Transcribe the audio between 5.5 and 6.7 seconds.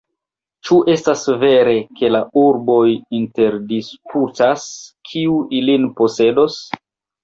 ilin posedos?